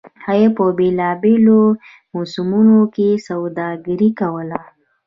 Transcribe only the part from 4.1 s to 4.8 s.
کوله.